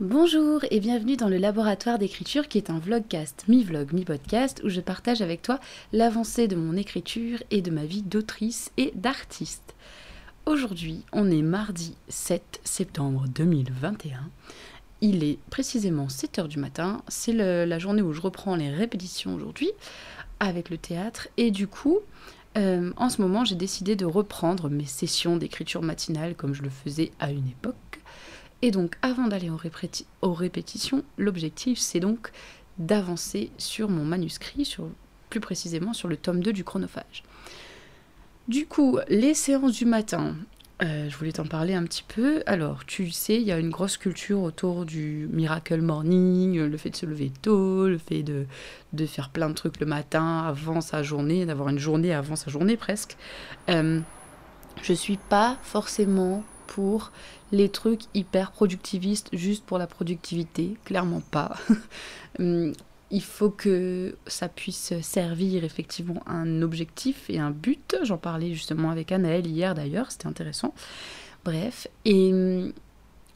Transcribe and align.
Bonjour 0.00 0.64
et 0.70 0.80
bienvenue 0.80 1.18
dans 1.18 1.28
le 1.28 1.36
laboratoire 1.36 1.98
d'écriture 1.98 2.48
qui 2.48 2.56
est 2.56 2.70
un 2.70 2.78
vlogcast, 2.78 3.44
mi-vlog, 3.48 3.92
mi-podcast 3.92 4.62
où 4.64 4.70
je 4.70 4.80
partage 4.80 5.20
avec 5.20 5.42
toi 5.42 5.60
l'avancée 5.92 6.48
de 6.48 6.56
mon 6.56 6.74
écriture 6.74 7.42
et 7.50 7.60
de 7.60 7.70
ma 7.70 7.84
vie 7.84 8.00
d'autrice 8.00 8.72
et 8.78 8.92
d'artiste. 8.94 9.74
Aujourd'hui, 10.46 11.04
on 11.12 11.30
est 11.30 11.42
mardi 11.42 11.96
7 12.08 12.62
septembre 12.64 13.26
2021. 13.28 14.30
Il 15.02 15.22
est 15.22 15.38
précisément 15.50 16.06
7h 16.06 16.48
du 16.48 16.58
matin, 16.58 17.02
c'est 17.08 17.34
la 17.34 17.78
journée 17.78 18.00
où 18.00 18.14
je 18.14 18.22
reprends 18.22 18.56
les 18.56 18.70
répétitions 18.70 19.34
aujourd'hui 19.34 19.70
avec 20.38 20.70
le 20.70 20.78
théâtre 20.78 21.28
et 21.36 21.50
du 21.50 21.66
coup, 21.66 21.98
euh, 22.56 22.90
en 22.96 23.10
ce 23.10 23.20
moment, 23.20 23.44
j'ai 23.44 23.54
décidé 23.54 23.96
de 23.96 24.06
reprendre 24.06 24.70
mes 24.70 24.86
sessions 24.86 25.36
d'écriture 25.36 25.82
matinale 25.82 26.36
comme 26.36 26.54
je 26.54 26.62
le 26.62 26.70
faisais 26.70 27.12
à 27.20 27.30
une 27.30 27.48
époque 27.48 27.99
et 28.62 28.70
donc, 28.70 28.96
avant 29.02 29.26
d'aller 29.26 29.50
aux, 29.50 30.34
répétitions, 30.34 31.04
l'objectif, 31.16 31.78
c'est 31.78 32.00
donc 32.00 32.30
d'avancer 32.78 33.50
sur 33.58 33.88
mon 33.88 34.04
manuscrit, 34.04 34.76
plus 35.30 35.40
précisément 35.40 35.92
sur 35.92 36.08
le 36.08 36.16
tome 36.16 36.42
2 36.42 36.52
du 36.52 36.64
chronophage. 36.64 37.22
Du 38.48 38.66
coup, 38.66 38.98
les 39.08 39.34
séances 39.34 39.72
du 39.72 39.84
matin, 39.84 40.34
euh, 40.82 41.08
je 41.08 41.16
voulais 41.16 41.32
t'en 41.32 41.46
parler 41.46 41.74
un 41.74 41.84
petit 41.84 42.04
peu. 42.06 42.42
Alors, 42.46 42.84
tu 42.84 43.10
sais, 43.10 43.36
il 43.36 43.46
y 43.46 43.52
a 43.52 43.58
une 43.58 43.70
grosse 43.70 43.96
culture 43.96 44.42
autour 44.42 44.84
du 44.84 45.28
miracle 45.30 45.80
morning, 45.80 46.58
le 46.58 46.76
fait 46.76 46.90
de 46.90 46.96
se 46.96 47.06
lever 47.06 47.32
tôt, 47.42 47.86
le 47.86 47.98
fait 47.98 48.22
de, 48.22 48.46
de 48.92 49.06
faire 49.06 49.30
plein 49.30 49.48
de 49.48 49.54
trucs 49.54 49.78
le 49.80 49.86
matin 49.86 50.44
avant 50.46 50.80
sa 50.80 51.02
journée, 51.02 51.46
d'avoir 51.46 51.68
une 51.68 51.78
journée 51.78 52.12
avant 52.12 52.36
sa 52.36 52.50
journée 52.50 52.76
presque. 52.76 53.16
Euh, 53.68 54.00
je 54.82 54.92
suis 54.92 55.18
pas 55.18 55.58
forcément 55.62 56.42
pour 56.70 57.10
les 57.50 57.68
trucs 57.68 58.02
hyper 58.14 58.52
productivistes 58.52 59.28
juste 59.32 59.64
pour 59.64 59.76
la 59.76 59.88
productivité, 59.88 60.76
clairement 60.84 61.22
pas. 61.30 61.56
Hum, 62.38 62.72
il 63.10 63.22
faut 63.24 63.50
que 63.50 64.14
ça 64.28 64.48
puisse 64.48 64.94
servir 65.02 65.64
effectivement 65.64 66.22
un 66.28 66.62
objectif 66.62 67.28
et 67.28 67.40
un 67.40 67.50
but. 67.50 67.96
J'en 68.04 68.18
parlais 68.18 68.54
justement 68.54 68.88
avec 68.88 69.10
Anaëlle 69.10 69.48
hier 69.48 69.74
d'ailleurs, 69.74 70.12
c'était 70.12 70.28
intéressant. 70.28 70.72
Bref, 71.44 71.88
et 72.04 72.32
hum, 72.32 72.72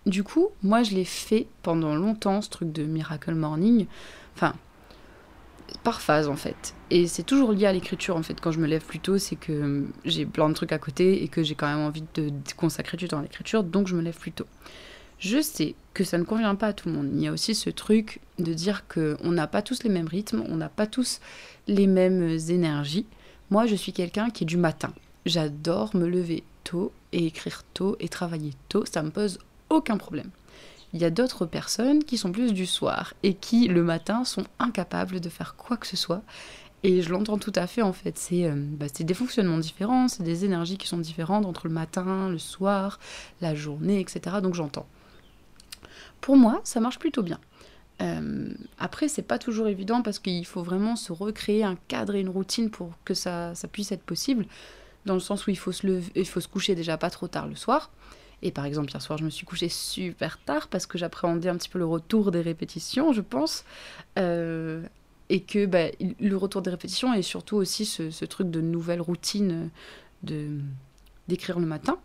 du 0.06 0.22
coup, 0.22 0.50
moi 0.62 0.84
je 0.84 0.94
l'ai 0.94 1.04
fait 1.04 1.48
pendant 1.64 1.96
longtemps, 1.96 2.40
ce 2.40 2.50
truc 2.50 2.70
de 2.70 2.84
Miracle 2.84 3.34
Morning. 3.34 3.86
Enfin, 4.36 4.54
par 5.82 6.00
phase 6.00 6.28
en 6.28 6.36
fait. 6.36 6.74
Et 6.90 7.06
c'est 7.06 7.22
toujours 7.22 7.52
lié 7.52 7.66
à 7.66 7.72
l'écriture 7.72 8.16
en 8.16 8.22
fait. 8.22 8.40
Quand 8.40 8.52
je 8.52 8.60
me 8.60 8.66
lève 8.66 8.84
plus 8.84 9.00
tôt, 9.00 9.18
c'est 9.18 9.36
que 9.36 9.52
hum, 9.52 9.92
j'ai 10.04 10.26
plein 10.26 10.48
de 10.48 10.54
trucs 10.54 10.72
à 10.72 10.78
côté 10.78 11.22
et 11.22 11.28
que 11.28 11.42
j'ai 11.42 11.54
quand 11.54 11.66
même 11.66 11.84
envie 11.84 12.04
de 12.14 12.32
consacrer 12.56 12.96
du 12.96 13.08
temps 13.08 13.18
à 13.18 13.22
l'écriture, 13.22 13.64
donc 13.64 13.88
je 13.88 13.96
me 13.96 14.02
lève 14.02 14.16
plus 14.16 14.32
tôt. 14.32 14.46
Je 15.18 15.40
sais 15.40 15.74
que 15.94 16.04
ça 16.04 16.18
ne 16.18 16.24
convient 16.24 16.54
pas 16.54 16.68
à 16.68 16.72
tout 16.72 16.88
le 16.88 16.94
monde. 16.94 17.10
Il 17.14 17.20
y 17.20 17.28
a 17.28 17.32
aussi 17.32 17.54
ce 17.54 17.70
truc 17.70 18.20
de 18.38 18.52
dire 18.52 18.86
qu'on 18.88 19.30
n'a 19.30 19.46
pas 19.46 19.62
tous 19.62 19.82
les 19.82 19.90
mêmes 19.90 20.08
rythmes, 20.08 20.44
on 20.48 20.56
n'a 20.56 20.68
pas 20.68 20.86
tous 20.86 21.20
les 21.66 21.86
mêmes 21.86 22.38
énergies. 22.48 23.06
Moi, 23.50 23.66
je 23.66 23.74
suis 23.74 23.92
quelqu'un 23.92 24.30
qui 24.30 24.44
est 24.44 24.46
du 24.46 24.56
matin. 24.56 24.92
J'adore 25.24 25.94
me 25.96 26.08
lever 26.08 26.42
tôt 26.64 26.92
et 27.12 27.26
écrire 27.26 27.62
tôt 27.74 27.96
et 28.00 28.08
travailler 28.08 28.52
tôt. 28.68 28.84
Ça 28.84 29.02
me 29.02 29.10
pose 29.10 29.38
aucun 29.70 29.96
problème 29.96 30.30
il 30.94 31.02
y 31.02 31.04
a 31.04 31.10
d'autres 31.10 31.44
personnes 31.44 32.04
qui 32.04 32.16
sont 32.16 32.30
plus 32.30 32.54
du 32.54 32.66
soir 32.66 33.14
et 33.24 33.34
qui 33.34 33.66
le 33.66 33.82
matin 33.82 34.24
sont 34.24 34.44
incapables 34.60 35.20
de 35.20 35.28
faire 35.28 35.56
quoi 35.56 35.76
que 35.76 35.88
ce 35.88 35.96
soit. 35.96 36.22
Et 36.84 37.02
je 37.02 37.10
l'entends 37.10 37.36
tout 37.36 37.52
à 37.56 37.66
fait 37.66 37.82
en 37.82 37.92
fait, 37.92 38.16
c'est 38.16 38.44
euh, 38.44 38.54
bah, 38.54 38.86
des 38.98 39.14
fonctionnements 39.14 39.58
différents, 39.58 40.06
c'est 40.06 40.22
des 40.22 40.44
énergies 40.44 40.78
qui 40.78 40.86
sont 40.86 40.98
différentes 40.98 41.46
entre 41.46 41.66
le 41.66 41.72
matin, 41.72 42.28
le 42.28 42.38
soir, 42.38 43.00
la 43.40 43.54
journée, 43.54 44.00
etc. 44.00 44.36
Donc 44.40 44.54
j'entends. 44.54 44.86
Pour 46.20 46.36
moi, 46.36 46.60
ça 46.62 46.78
marche 46.78 46.98
plutôt 46.98 47.22
bien. 47.22 47.40
Euh, 48.00 48.52
après, 48.78 49.08
c'est 49.08 49.22
pas 49.22 49.38
toujours 49.38 49.66
évident 49.66 50.00
parce 50.02 50.20
qu'il 50.20 50.46
faut 50.46 50.62
vraiment 50.62 50.94
se 50.94 51.12
recréer 51.12 51.64
un 51.64 51.76
cadre 51.88 52.14
et 52.14 52.20
une 52.20 52.28
routine 52.28 52.70
pour 52.70 52.92
que 53.04 53.14
ça, 53.14 53.54
ça 53.54 53.66
puisse 53.66 53.90
être 53.90 54.02
possible, 54.02 54.46
dans 55.06 55.14
le 55.14 55.20
sens 55.20 55.46
où 55.46 55.50
il 55.50 55.58
faut 55.58 55.72
se 55.72 55.86
lever, 55.86 56.12
il 56.14 56.26
faut 56.26 56.40
se 56.40 56.48
coucher 56.48 56.74
déjà 56.74 56.96
pas 56.98 57.10
trop 57.10 57.26
tard 57.26 57.48
le 57.48 57.56
soir. 57.56 57.90
Et 58.44 58.50
par 58.50 58.66
exemple, 58.66 58.90
hier 58.90 59.00
soir, 59.00 59.18
je 59.18 59.24
me 59.24 59.30
suis 59.30 59.46
couchée 59.46 59.70
super 59.70 60.38
tard 60.38 60.68
parce 60.68 60.84
que 60.86 60.98
j'appréhendais 60.98 61.48
un 61.48 61.56
petit 61.56 61.70
peu 61.70 61.78
le 61.78 61.86
retour 61.86 62.30
des 62.30 62.42
répétitions, 62.42 63.12
je 63.12 63.22
pense. 63.22 63.64
Euh, 64.18 64.82
et 65.30 65.40
que 65.40 65.64
bah, 65.64 65.86
le 66.20 66.36
retour 66.36 66.60
des 66.60 66.70
répétitions 66.70 67.14
et 67.14 67.22
surtout 67.22 67.56
aussi 67.56 67.86
ce, 67.86 68.24
truc 68.26 68.50
de 68.50 68.60
nouvelle 68.60 69.00
routine 69.00 69.70
de 70.22 70.58
d'écrire 71.26 71.58
le 71.58 71.64
matin. 71.64 71.98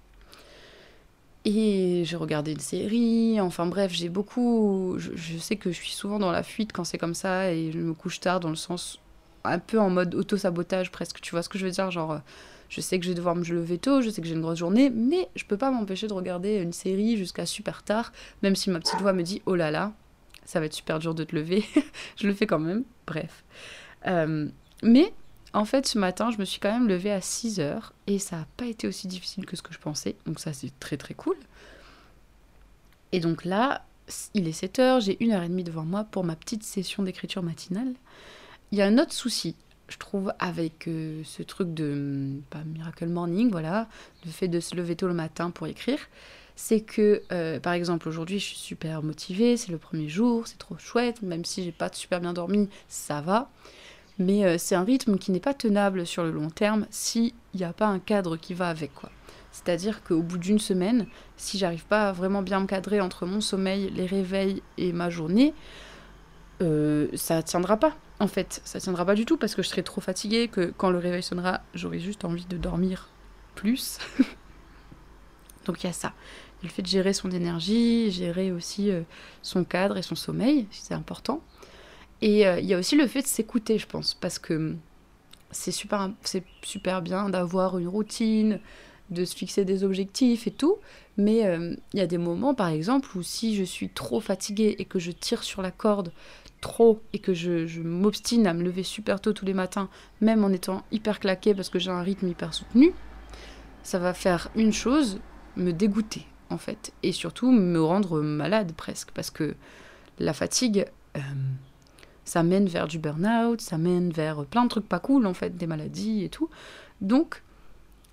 Et 1.44 2.04
j'ai 2.06 2.16
regardé 2.16 2.54
une 2.54 2.60
série, 2.60 3.42
enfin 3.42 3.66
bref, 3.66 3.92
j'ai 3.94 4.08
beaucoup. 4.08 4.96
Je, 4.98 5.38
sais 5.38 5.58
que 5.58 5.72
je 5.72 5.76
suis 5.76 5.92
souvent 5.92 6.20
dans 6.20 6.32
la 6.32 6.44
fuite 6.44 6.72
quand 6.72 6.86
c'est 6.86 6.98
comme 6.98 7.14
ça 7.14 7.52
et 7.52 7.74
je 7.74 7.80
me 7.80 7.94
couche 7.94 8.22
tard 8.22 8.40
dans 8.40 8.50
le 8.50 8.56
sens 8.56 9.00
un 9.44 9.60
peu 9.60 9.80
en 9.80 9.90
mode 9.90 10.16
auto-sabotage 10.16 10.92
presque. 10.92 11.22
Tu 11.22 11.32
vois 11.32 11.44
ce 11.44 11.50
que 11.50 11.58
je 11.58 11.66
veux 11.66 11.72
dire 11.72 11.92
Genre 11.92 12.22
je 12.70 12.82
sais 12.82 13.00
que 13.00 13.06
je 13.06 13.10
vais 13.10 13.16
devoir 13.16 13.36
me 13.36 13.44
lever 13.44 13.80
tôt, 13.80 14.02
je 14.02 14.10
sais 14.10 14.22
que 14.22 14.28
j'ai 14.28 14.36
une 14.36 14.42
grosse 14.42 14.60
journée, 14.60 14.90
mais 14.92 15.28
je 15.36 15.44
peux 15.44 15.58
pas 15.58 15.72
m'empêcher 15.72 16.08
de 16.08 16.14
regarder 16.14 16.58
une 16.58 16.72
série 16.72 17.18
jusqu'à 17.18 17.46
super 17.46 17.84
tard, 17.84 18.14
même 18.44 18.56
si 18.56 18.70
ma 18.70 18.80
petite 18.80 19.02
voix 19.02 19.12
me 19.12 19.24
dit 19.24 19.42
oh 19.48 19.56
là 19.56 19.72
là, 19.72 19.92
ça 20.46 20.60
va 20.60 20.68
être 20.68 20.74
super 20.74 21.00
dur 21.00 21.16
de 21.16 21.24
te 21.24 21.36
lever. 21.36 21.66
je 22.16 22.28
le 22.28 22.34
fais 22.34 22.46
quand 22.46 22.60
même, 22.60 22.84
bref. 23.08 23.44
Euh, 24.08 24.48
mais 24.84 25.12
en 25.54 25.66
fait, 25.66 25.88
ce 25.88 25.98
matin, 25.98 26.30
je 26.30 26.38
me 26.38 26.46
suis 26.46 26.60
quand 26.60 26.72
même 26.72 26.88
levée 26.88 27.12
à 27.12 27.22
6 27.22 27.60
heures 27.60 27.94
et 28.06 28.20
ça 28.20 28.38
n'a 28.38 28.48
pas 28.56 28.66
été 28.66 28.88
aussi 28.88 29.08
difficile 29.08 29.48
que 29.48 29.56
ce 29.56 29.64
que 29.64 29.74
je 29.74 29.80
pensais, 29.80 30.16
donc 30.28 30.40
ça 30.40 30.54
c'est 30.54 30.72
très 30.80 30.98
très 30.98 31.16
cool. 31.16 31.38
Et 33.12 33.20
donc 33.20 33.46
là, 33.46 33.84
il 34.36 34.48
est 34.48 34.52
7 34.52 34.80
heures, 34.80 35.00
j'ai 35.00 35.18
une 35.24 35.32
heure 35.32 35.42
et 35.42 35.50
demie 35.50 35.64
devant 35.64 35.86
moi 35.86 36.04
pour 36.04 36.24
ma 36.24 36.36
petite 36.36 36.64
session 36.64 37.02
d'écriture 37.02 37.42
matinale. 37.42 37.94
Il 38.72 38.78
y 38.78 38.84
a 38.84 38.86
un 38.86 39.00
autre 39.00 39.14
souci, 39.14 39.56
je 39.88 39.98
trouve, 39.98 40.32
avec 40.38 40.88
euh, 40.88 41.24
ce 41.26 41.42
truc 41.42 41.74
de 41.74 42.40
pas 42.52 42.64
Miracle 42.64 43.08
Morning, 43.08 43.50
voilà, 43.50 43.88
le 44.26 44.32
fait 44.32 44.48
de 44.48 44.60
se 44.60 44.76
lever 44.76 44.96
tôt 44.96 45.08
le 45.08 45.16
matin 45.16 45.50
pour 45.50 45.66
écrire, 45.66 45.98
c'est 46.56 46.82
que, 46.82 47.24
euh, 47.32 47.60
par 47.60 47.74
exemple, 47.74 48.08
aujourd'hui, 48.08 48.38
je 48.38 48.46
suis 48.46 48.58
super 48.58 49.02
motivée, 49.02 49.58
c'est 49.58 49.72
le 49.72 49.80
premier 49.80 50.08
jour, 50.08 50.48
c'est 50.48 50.60
trop 50.60 50.78
chouette, 50.78 51.24
même 51.24 51.46
si 51.46 51.64
j'ai 51.64 51.72
pas 51.72 51.90
super 51.92 52.22
bien 52.22 52.34
dormi, 52.34 52.70
ça 52.88 53.22
va. 53.22 53.50
Mais 54.20 54.46
euh, 54.46 54.58
c'est 54.60 54.76
un 54.76 54.84
rythme 54.84 55.18
qui 55.18 55.32
n'est 55.32 55.40
pas 55.40 55.56
tenable 55.56 56.06
sur 56.06 56.24
le 56.24 56.30
long 56.30 56.52
terme 56.52 56.86
s'il 56.92 57.34
n'y 57.56 57.64
a 57.64 57.74
pas 57.74 57.88
un 57.88 58.00
cadre 58.00 58.38
qui 58.38 58.54
va 58.54 58.70
avec, 58.70 58.94
quoi. 58.94 59.10
C'est-à-dire 59.52 60.04
qu'au 60.04 60.22
bout 60.22 60.38
d'une 60.38 60.60
semaine, 60.60 61.08
si 61.38 61.58
j'arrive 61.58 61.86
pas 61.86 62.10
à 62.10 62.12
vraiment 62.12 62.44
bien 62.44 62.60
me 62.60 62.68
cadrer 62.68 63.02
entre 63.02 63.26
mon 63.26 63.42
sommeil, 63.42 63.90
les 63.96 64.06
réveils 64.06 64.62
et 64.78 64.94
ma 64.94 65.10
journée, 65.10 65.56
ça 67.16 67.42
tiendra 67.42 67.78
pas 67.78 67.96
en 68.20 68.28
fait, 68.28 68.62
ça 68.66 68.80
tiendra 68.80 69.06
pas 69.06 69.16
du 69.16 69.26
tout 69.26 69.38
parce 69.38 69.56
que 69.56 69.62
je 69.62 69.70
serai 69.70 69.84
trop 69.84 70.02
fatiguée 70.02 70.50
que 70.50 70.74
quand 70.78 70.90
le 70.90 70.98
réveil 70.98 71.24
sonnera, 71.24 71.62
j'aurai 71.74 72.00
juste 72.00 72.26
envie 72.26 72.46
de 72.46 72.58
dormir 72.58 73.10
plus. 73.56 73.98
Donc 75.66 75.84
il 75.84 75.88
y 75.88 75.90
a 75.90 75.94
ça. 75.94 76.14
le 76.64 76.70
fait 76.70 76.82
de 76.82 76.88
gérer 76.88 77.14
son 77.14 77.32
énergie, 77.32 78.12
gérer 78.12 78.52
aussi 78.52 78.92
euh, 78.92 79.02
son 79.42 79.64
cadre 79.64 79.98
et 79.98 80.02
son 80.02 80.16
sommeil, 80.16 80.68
c'est 80.72 80.94
important. 80.94 81.42
Et 82.22 82.46
euh, 82.46 82.60
il 82.60 82.66
y 82.66 82.74
a 82.74 82.78
aussi 82.78 82.96
le 82.96 83.08
fait 83.08 83.22
de 83.22 83.28
s'écouter, 83.28 83.78
je 83.78 83.88
pense, 83.88 84.14
parce 84.14 84.40
que 84.40 84.54
hum, 84.54 84.80
c'est 85.52 85.72
super, 85.72 87.02
bien 87.02 87.30
d'avoir 87.30 87.78
une 87.78 87.88
routine, 87.88 88.60
de 89.10 89.26
se 89.26 89.36
fixer 89.36 89.66
des 89.66 89.84
objectifs 89.84 90.46
et 90.46 90.52
tout. 90.52 90.78
Mais 91.18 91.46
euh, 91.46 91.76
il 91.94 92.00
y 92.00 92.04
a 92.04 92.08
des 92.08 92.18
moments, 92.18 92.54
par 92.54 92.68
exemple, 92.68 93.18
où 93.18 93.24
si 93.24 93.56
je 93.56 93.64
suis 93.64 93.90
trop 93.90 94.20
fatiguée 94.20 94.76
et 94.80 94.86
que 94.86 95.00
je 95.00 95.12
tire 95.12 95.44
sur 95.44 95.62
la 95.62 95.72
corde 95.72 96.12
trop 96.62 97.02
et 97.14 97.20
que 97.20 97.34
je, 97.34 97.82
m'obstine 97.82 98.48
à 98.48 98.54
me 98.54 98.64
lever 98.64 98.84
super 98.84 99.22
tôt 99.22 99.34
tous 99.34 99.46
les 99.46 99.54
matins, 99.54 99.90
même 100.22 100.44
en 100.44 100.50
étant 100.50 100.84
hyper 100.92 101.20
claqué 101.20 101.54
parce 101.54 101.70
que 101.70 101.80
j'ai 101.80 101.92
un 101.92 102.02
rythme 102.02 102.28
hyper 102.28 102.54
soutenu, 102.54 102.94
ça 103.84 104.00
va 104.00 104.14
faire 104.14 104.50
une 104.56 104.74
chose, 104.74 105.20
me 105.56 105.72
dégoûter 105.72 106.26
en 106.50 106.58
fait, 106.58 106.94
et 107.04 107.12
surtout 107.12 107.52
me 107.52 107.82
rendre 107.82 108.22
malade 108.22 108.74
presque, 108.76 109.12
parce 109.12 109.30
que 109.30 109.56
la 110.18 110.34
fatigue, 110.34 110.86
euh, 111.16 111.22
ça 112.26 112.44
mène 112.44 112.68
vers 112.68 112.88
du 112.88 113.00
burn-out, 113.00 113.62
ça 113.62 113.78
mène 113.78 114.12
vers 114.12 114.46
plein 114.46 114.64
de 114.64 114.70
trucs 114.70 114.88
pas 114.88 115.00
cool 115.00 115.28
en 115.28 115.34
fait, 115.34 115.56
des 115.58 115.68
maladies 115.68 116.24
et 116.24 116.30
tout. 116.30 116.50
Donc, 117.02 117.44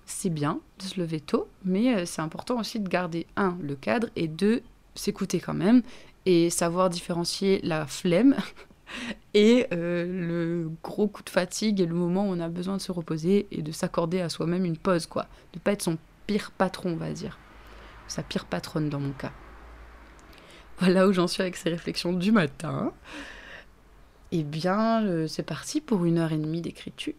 c'est 0.05 0.29
bien 0.29 0.61
de 0.79 0.83
se 0.83 0.99
lever 0.99 1.19
tôt, 1.19 1.47
mais 1.65 1.95
euh, 1.95 2.05
c'est 2.05 2.21
important 2.21 2.59
aussi 2.59 2.79
de 2.79 2.87
garder, 2.87 3.27
un, 3.35 3.57
le 3.61 3.75
cadre, 3.75 4.07
et 4.15 4.27
deux, 4.27 4.61
s'écouter 4.95 5.39
quand 5.39 5.53
même, 5.53 5.81
et 6.27 6.49
savoir 6.49 6.89
différencier 6.89 7.61
la 7.63 7.87
flemme 7.87 8.35
et 9.33 9.65
euh, 9.71 10.05
le 10.05 10.69
gros 10.83 11.07
coup 11.07 11.23
de 11.23 11.29
fatigue 11.29 11.79
et 11.79 11.85
le 11.85 11.95
moment 11.95 12.27
où 12.27 12.33
on 12.33 12.41
a 12.41 12.49
besoin 12.49 12.75
de 12.75 12.81
se 12.81 12.91
reposer 12.91 13.47
et 13.49 13.61
de 13.61 13.71
s'accorder 13.71 14.19
à 14.19 14.27
soi-même 14.27 14.65
une 14.65 14.75
pause, 14.75 15.05
quoi. 15.05 15.27
De 15.53 15.59
pas 15.59 15.71
être 15.71 15.83
son 15.83 15.97
pire 16.25 16.51
patron, 16.51 16.89
on 16.91 16.95
va 16.97 17.13
dire. 17.13 17.39
Sa 18.09 18.23
pire 18.23 18.43
patronne 18.43 18.89
dans 18.89 18.99
mon 18.99 19.13
cas. 19.13 19.31
Voilà 20.79 21.07
où 21.07 21.13
j'en 21.13 21.27
suis 21.27 21.41
avec 21.41 21.55
ces 21.55 21.69
réflexions 21.69 22.11
du 22.11 22.33
matin. 22.33 22.91
Eh 24.33 24.43
bien, 24.43 25.05
euh, 25.05 25.27
c'est 25.27 25.43
parti 25.43 25.79
pour 25.79 26.03
une 26.03 26.17
heure 26.17 26.33
et 26.33 26.37
demie 26.37 26.61
d'écriture. 26.61 27.13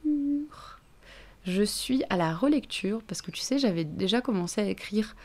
Je 1.47 1.63
suis 1.63 2.05
à 2.11 2.19
la 2.19 2.35
relecture 2.35 3.03
parce 3.05 3.23
que 3.23 3.31
tu 3.31 3.41
sais, 3.41 3.59
j'avais 3.59 3.85
déjà 3.85 4.21
commencé 4.21 4.61
à 4.61 4.67
écrire 4.67 5.17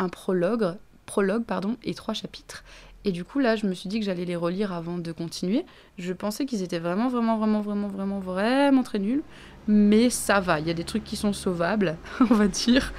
un 0.00 0.08
prologue, 0.08 0.76
prologue 1.06 1.44
pardon, 1.44 1.76
et 1.84 1.94
trois 1.94 2.14
chapitres. 2.14 2.64
Et 3.06 3.12
du 3.12 3.24
coup, 3.24 3.38
là, 3.38 3.54
je 3.54 3.66
me 3.66 3.72
suis 3.72 3.88
dit 3.88 4.00
que 4.00 4.04
j'allais 4.04 4.24
les 4.24 4.34
relire 4.34 4.72
avant 4.72 4.98
de 4.98 5.12
continuer. 5.12 5.64
Je 5.96 6.12
pensais 6.12 6.44
qu'ils 6.44 6.62
étaient 6.62 6.80
vraiment, 6.80 7.08
vraiment, 7.08 7.38
vraiment, 7.38 7.60
vraiment, 7.60 7.88
vraiment, 7.88 8.18
vraiment 8.18 8.82
très 8.82 8.98
nuls. 8.98 9.22
Mais 9.68 10.10
ça 10.10 10.40
va, 10.40 10.58
il 10.58 10.66
y 10.66 10.70
a 10.70 10.74
des 10.74 10.82
trucs 10.82 11.04
qui 11.04 11.14
sont 11.14 11.32
sauvables, 11.32 11.96
on 12.20 12.34
va 12.34 12.48
dire. 12.48 12.92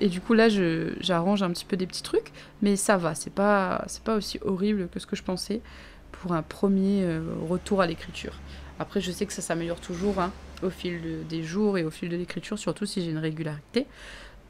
Et 0.00 0.08
du 0.08 0.22
coup, 0.22 0.32
là, 0.32 0.48
j'arrange 0.48 1.42
un 1.42 1.50
petit 1.50 1.66
peu 1.66 1.76
des 1.76 1.86
petits 1.86 2.02
trucs. 2.02 2.32
Mais 2.62 2.74
ça 2.74 2.96
va, 2.96 3.14
c'est 3.14 3.32
pas, 3.32 3.84
pas 4.02 4.16
aussi 4.16 4.38
horrible 4.42 4.88
que 4.88 4.98
ce 4.98 5.06
que 5.06 5.14
je 5.14 5.22
pensais 5.22 5.60
pour 6.10 6.32
un 6.32 6.42
premier 6.42 7.04
euh, 7.04 7.20
retour 7.46 7.82
à 7.82 7.86
l'écriture. 7.86 8.32
Après, 8.78 9.02
je 9.02 9.12
sais 9.12 9.26
que 9.26 9.32
ça 9.34 9.42
s'améliore 9.42 9.80
toujours 9.80 10.20
hein, 10.20 10.32
au 10.62 10.70
fil 10.70 11.26
des 11.28 11.42
jours 11.42 11.76
et 11.76 11.84
au 11.84 11.90
fil 11.90 12.08
de 12.08 12.16
l'écriture, 12.16 12.58
surtout 12.58 12.86
si 12.86 13.02
j'ai 13.02 13.10
une 13.10 13.18
régularité. 13.18 13.86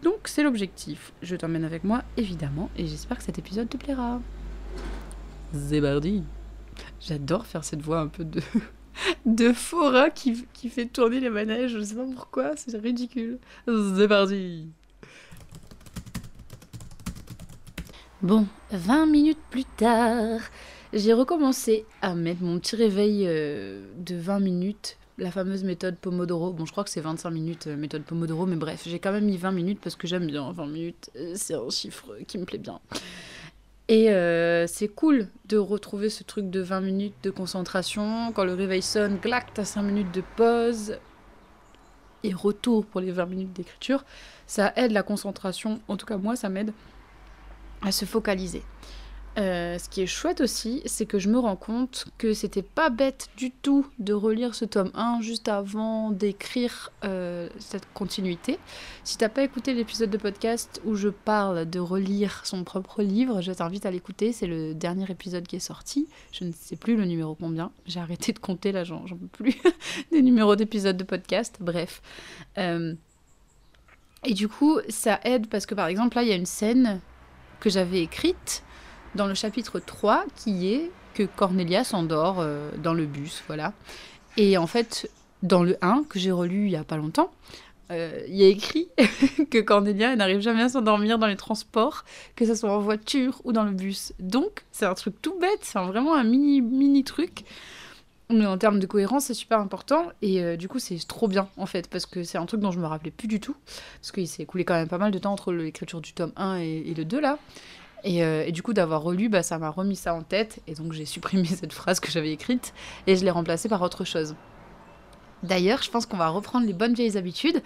Donc, 0.04 0.28
c'est 0.28 0.44
l'objectif. 0.44 1.12
Je 1.20 1.34
t'emmène 1.34 1.64
avec 1.64 1.82
moi, 1.82 2.04
évidemment, 2.16 2.70
et 2.76 2.86
j'espère 2.86 3.18
que 3.18 3.24
cet 3.24 3.40
épisode 3.40 3.68
te 3.68 3.76
plaira. 3.76 4.20
Zébardi. 5.52 6.22
J'adore 7.00 7.46
faire 7.46 7.64
cette 7.64 7.82
voix 7.82 8.00
un 8.00 8.08
peu 8.08 8.24
de, 8.24 8.40
de 9.26 9.52
forain 9.52 10.10
qui, 10.10 10.46
qui 10.52 10.68
fait 10.68 10.86
tourner 10.86 11.20
les 11.20 11.30
manèges. 11.30 11.72
Je 11.72 11.82
sais 11.82 11.94
pas 11.94 12.06
pourquoi, 12.14 12.52
c'est 12.56 12.76
ridicule. 12.76 13.38
Zébardi. 13.68 14.68
Bon, 18.22 18.46
20 18.70 19.06
minutes 19.06 19.38
plus 19.50 19.64
tard, 19.64 20.40
j'ai 20.92 21.14
recommencé 21.14 21.86
à 22.02 22.14
mettre 22.14 22.42
mon 22.42 22.58
petit 22.58 22.76
réveil 22.76 23.24
euh, 23.26 23.82
de 23.96 24.14
20 24.14 24.40
minutes, 24.40 24.98
la 25.16 25.30
fameuse 25.30 25.64
méthode 25.64 25.96
Pomodoro. 25.96 26.52
Bon, 26.52 26.66
je 26.66 26.72
crois 26.72 26.84
que 26.84 26.90
c'est 26.90 27.00
25 27.00 27.30
minutes 27.30 27.66
euh, 27.68 27.78
méthode 27.78 28.02
Pomodoro, 28.02 28.44
mais 28.44 28.56
bref, 28.56 28.82
j'ai 28.84 28.98
quand 28.98 29.12
même 29.12 29.24
mis 29.24 29.38
20 29.38 29.52
minutes 29.52 29.80
parce 29.82 29.96
que 29.96 30.06
j'aime 30.06 30.26
bien 30.26 30.52
20 30.52 30.66
minutes. 30.66 31.10
Euh, 31.16 31.32
c'est 31.34 31.54
un 31.54 31.70
chiffre 31.70 32.14
qui 32.26 32.36
me 32.36 32.44
plaît 32.44 32.58
bien. 32.58 32.78
Et 33.92 34.06
c'est 34.68 34.86
cool 34.86 35.26
de 35.46 35.56
retrouver 35.56 36.10
ce 36.10 36.22
truc 36.22 36.48
de 36.48 36.60
20 36.60 36.80
minutes 36.80 37.16
de 37.24 37.30
concentration. 37.30 38.30
Quand 38.32 38.44
le 38.44 38.54
réveil 38.54 38.82
sonne, 38.82 39.18
clac, 39.18 39.52
t'as 39.52 39.64
5 39.64 39.82
minutes 39.82 40.14
de 40.14 40.22
pause 40.36 40.96
et 42.22 42.32
retour 42.32 42.86
pour 42.86 43.00
les 43.00 43.10
20 43.10 43.26
minutes 43.26 43.52
d'écriture. 43.52 44.04
Ça 44.46 44.72
aide 44.76 44.92
la 44.92 45.02
concentration, 45.02 45.80
en 45.88 45.96
tout 45.96 46.06
cas 46.06 46.18
moi 46.18 46.36
ça 46.36 46.48
m'aide 46.48 46.72
à 47.82 47.90
se 47.90 48.04
focaliser. 48.04 48.62
Euh, 49.38 49.78
ce 49.78 49.88
qui 49.88 50.02
est 50.02 50.06
chouette 50.06 50.40
aussi, 50.40 50.82
c'est 50.86 51.06
que 51.06 51.20
je 51.20 51.28
me 51.28 51.38
rends 51.38 51.56
compte 51.56 52.06
que 52.18 52.34
c'était 52.34 52.62
pas 52.62 52.90
bête 52.90 53.28
du 53.36 53.52
tout 53.52 53.86
de 54.00 54.12
relire 54.12 54.56
ce 54.56 54.64
tome 54.64 54.90
1 54.94 55.20
juste 55.20 55.48
avant 55.48 56.10
d'écrire 56.10 56.90
euh, 57.04 57.48
cette 57.60 57.86
continuité. 57.94 58.58
Si 59.04 59.18
t'as 59.18 59.28
pas 59.28 59.42
écouté 59.42 59.72
l'épisode 59.72 60.10
de 60.10 60.18
podcast 60.18 60.80
où 60.84 60.96
je 60.96 61.08
parle 61.08 61.70
de 61.70 61.78
relire 61.78 62.44
son 62.44 62.64
propre 62.64 63.02
livre, 63.02 63.40
je 63.40 63.52
t'invite 63.52 63.86
à 63.86 63.92
l'écouter. 63.92 64.32
C'est 64.32 64.48
le 64.48 64.74
dernier 64.74 65.08
épisode 65.08 65.46
qui 65.46 65.56
est 65.56 65.60
sorti. 65.60 66.08
Je 66.32 66.44
ne 66.44 66.52
sais 66.52 66.76
plus 66.76 66.96
le 66.96 67.04
numéro 67.04 67.36
combien. 67.36 67.70
J'ai 67.86 68.00
arrêté 68.00 68.32
de 68.32 68.40
compter 68.40 68.72
là, 68.72 68.82
j'en 68.82 69.04
peux 69.06 69.28
plus 69.28 69.56
des 70.10 70.22
numéros 70.22 70.56
d'épisodes 70.56 70.96
de 70.96 71.04
podcast. 71.04 71.58
Bref. 71.60 72.02
Euh, 72.58 72.94
et 74.24 74.34
du 74.34 74.48
coup, 74.48 74.80
ça 74.88 75.20
aide 75.22 75.46
parce 75.46 75.66
que 75.66 75.76
par 75.76 75.86
exemple, 75.86 76.16
là, 76.16 76.24
il 76.24 76.28
y 76.28 76.32
a 76.32 76.36
une 76.36 76.46
scène 76.46 77.00
que 77.60 77.70
j'avais 77.70 78.00
écrite 78.00 78.64
dans 79.14 79.26
le 79.26 79.34
chapitre 79.34 79.78
3 79.78 80.24
qui 80.36 80.72
est 80.72 80.90
que 81.14 81.24
Cornelia 81.24 81.84
s'endort 81.84 82.36
euh, 82.40 82.70
dans 82.82 82.94
le 82.94 83.06
bus, 83.06 83.42
voilà. 83.46 83.72
Et 84.36 84.56
en 84.56 84.66
fait, 84.66 85.10
dans 85.42 85.62
le 85.62 85.76
1 85.82 86.04
que 86.08 86.18
j'ai 86.18 86.30
relu 86.30 86.66
il 86.66 86.70
y 86.70 86.76
a 86.76 86.84
pas 86.84 86.96
longtemps, 86.96 87.30
euh, 87.90 88.22
il 88.28 88.36
y 88.36 88.44
a 88.44 88.48
écrit 88.48 88.88
que 89.50 89.60
Cornelia 89.60 90.14
n'arrive 90.14 90.40
jamais 90.40 90.62
à 90.62 90.68
s'endormir 90.68 91.18
dans 91.18 91.26
les 91.26 91.36
transports, 91.36 92.04
que 92.36 92.46
ce 92.46 92.54
soit 92.54 92.70
en 92.70 92.80
voiture 92.80 93.40
ou 93.44 93.52
dans 93.52 93.64
le 93.64 93.72
bus. 93.72 94.12
Donc, 94.20 94.64
c'est 94.70 94.86
un 94.86 94.94
truc 94.94 95.20
tout 95.20 95.36
bête, 95.40 95.60
c'est 95.62 95.78
vraiment 95.80 96.14
un 96.14 96.24
mini, 96.24 96.60
mini 96.60 97.02
truc. 97.04 97.44
Mais 98.32 98.46
en 98.46 98.58
termes 98.58 98.78
de 98.78 98.86
cohérence, 98.86 99.24
c'est 99.24 99.34
super 99.34 99.58
important. 99.58 100.06
Et 100.22 100.40
euh, 100.40 100.56
du 100.56 100.68
coup, 100.68 100.78
c'est 100.78 100.96
trop 101.08 101.26
bien, 101.26 101.48
en 101.56 101.66
fait, 101.66 101.88
parce 101.88 102.06
que 102.06 102.22
c'est 102.22 102.38
un 102.38 102.46
truc 102.46 102.60
dont 102.60 102.70
je 102.70 102.78
me 102.78 102.86
rappelais 102.86 103.10
plus 103.10 103.26
du 103.26 103.40
tout. 103.40 103.56
Parce 104.00 104.12
qu'il 104.12 104.28
s'est 104.28 104.44
écoulé 104.44 104.64
quand 104.64 104.74
même 104.74 104.88
pas 104.88 104.98
mal 104.98 105.10
de 105.10 105.18
temps 105.18 105.32
entre 105.32 105.52
l'écriture 105.52 106.00
du 106.00 106.12
tome 106.12 106.32
1 106.36 106.58
et, 106.58 106.94
le 106.96 107.04
2, 107.04 107.20
là. 107.20 107.38
Euh, 108.04 108.44
et, 108.46 108.52
du 108.52 108.62
coup, 108.62 108.72
d'avoir 108.72 109.02
relu, 109.02 109.28
bah, 109.28 109.42
ça 109.42 109.58
m'a 109.58 109.70
remis 109.70 109.96
ça 109.96 110.14
en 110.14 110.22
tête. 110.22 110.60
Et 110.66 110.74
donc, 110.74 110.92
j'ai 110.92 111.04
supprimé 111.04 111.44
cette 111.46 111.72
phrase 111.72 112.00
que 112.00 112.10
j'avais 112.10 112.32
écrite 112.32 112.72
et 113.06 113.16
je 113.16 113.24
l'ai 113.24 113.30
remplacée 113.30 113.68
par 113.68 113.82
autre 113.82 114.04
chose. 114.04 114.34
D'ailleurs, 115.42 115.82
je 115.82 115.90
pense 115.90 116.06
qu'on 116.06 116.16
va 116.16 116.28
reprendre 116.28 116.66
les 116.66 116.72
bonnes 116.72 116.94
vieilles 116.94 117.16
habitudes. 117.16 117.62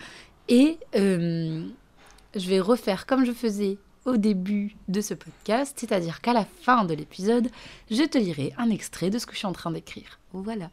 Et 0.48 0.78
euh, 0.94 1.66
je 2.34 2.48
vais 2.48 2.60
refaire 2.60 3.06
comme 3.06 3.24
je 3.24 3.32
faisais 3.32 3.78
au 4.04 4.18
début 4.18 4.76
de 4.88 5.00
ce 5.00 5.14
podcast, 5.14 5.74
c'est-à-dire 5.78 6.20
qu'à 6.20 6.34
la 6.34 6.44
fin 6.44 6.84
de 6.84 6.92
l'épisode, 6.92 7.48
je 7.90 8.02
te 8.02 8.18
lirai 8.18 8.52
un 8.58 8.68
extrait 8.68 9.08
de 9.08 9.18
ce 9.18 9.24
que 9.24 9.32
je 9.32 9.38
suis 9.38 9.46
en 9.46 9.52
train 9.52 9.70
d'écrire. 9.70 10.18
Voilà. 10.34 10.70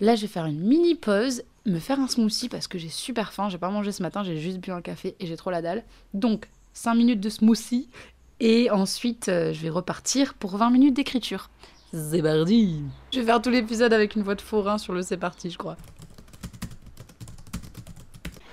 Là, 0.00 0.14
je 0.14 0.22
vais 0.22 0.28
faire 0.28 0.46
une 0.46 0.60
mini 0.60 0.94
pause, 0.94 1.42
me 1.66 1.78
faire 1.78 1.98
un 1.98 2.06
smoothie 2.06 2.48
parce 2.48 2.68
que 2.68 2.78
j'ai 2.78 2.88
super 2.88 3.32
faim. 3.32 3.48
J'ai 3.48 3.58
pas 3.58 3.70
mangé 3.70 3.90
ce 3.90 4.02
matin, 4.02 4.22
j'ai 4.22 4.38
juste 4.38 4.58
bu 4.58 4.70
un 4.70 4.80
café 4.82 5.16
et 5.18 5.26
j'ai 5.26 5.36
trop 5.36 5.50
la 5.50 5.62
dalle. 5.62 5.84
Donc, 6.14 6.48
5 6.72 6.94
minutes 6.94 7.20
de 7.20 7.28
smoothie 7.28 7.88
et 8.40 8.70
ensuite, 8.70 9.28
euh, 9.28 9.52
je 9.52 9.60
vais 9.60 9.70
repartir 9.70 10.34
pour 10.34 10.56
20 10.56 10.70
minutes 10.70 10.94
d'écriture. 10.94 11.50
C'est 11.92 12.22
parti 12.22 12.82
Je 13.12 13.20
vais 13.20 13.26
faire 13.26 13.40
tout 13.40 13.50
l'épisode 13.50 13.92
avec 13.92 14.16
une 14.16 14.22
voix 14.22 14.34
de 14.34 14.40
forain 14.40 14.78
sur 14.78 14.92
le 14.92 15.02
c'est 15.02 15.16
parti, 15.16 15.50
je 15.50 15.58
crois. 15.58 15.76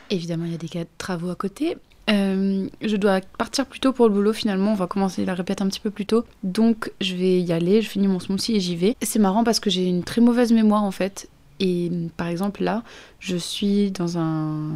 Évidemment, 0.10 0.46
il 0.46 0.52
y 0.52 0.56
a 0.56 0.60
des 0.60 0.68
cas 0.68 0.84
de 0.84 0.90
travaux 0.98 1.30
à 1.30 1.36
côté. 1.36 1.78
Euh, 2.10 2.68
je 2.82 2.96
dois 2.98 3.22
partir 3.38 3.66
plus 3.66 3.80
tôt 3.80 3.94
pour 3.94 4.08
le 4.08 4.14
boulot 4.14 4.34
finalement, 4.34 4.72
on 4.72 4.76
va 4.76 4.88
commencer 4.88 5.24
la 5.24 5.34
répète 5.34 5.62
un 5.62 5.68
petit 5.68 5.80
peu 5.80 5.92
plus 5.92 6.06
tôt. 6.06 6.26
Donc 6.44 6.92
je 7.00 7.16
vais 7.16 7.40
y 7.40 7.54
aller, 7.54 7.82
je 7.82 7.90
finis 7.90 8.08
mon 8.08 8.20
smoothie 8.20 8.56
et 8.56 8.60
j'y 8.60 8.76
vais. 8.76 8.98
C'est 9.02 9.20
marrant 9.20 9.44
parce 9.44 9.60
que 9.60 9.70
j'ai 9.70 9.86
une 9.86 10.04
très 10.04 10.20
mauvaise 10.20 10.52
mémoire 10.52 10.84
en 10.84 10.92
fait. 10.92 11.30
Et 11.60 11.92
par 12.18 12.28
exemple 12.28 12.64
là, 12.64 12.84
je 13.20 13.38
suis 13.38 13.92
dans 13.92 14.18
un... 14.18 14.72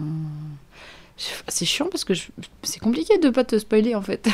C'est 1.18 1.66
chiant 1.66 1.88
parce 1.90 2.04
que 2.04 2.14
c'est 2.64 2.80
compliqué 2.80 3.18
de 3.18 3.30
pas 3.30 3.44
te 3.44 3.58
spoiler 3.58 3.96
en 3.96 4.02
fait. 4.02 4.28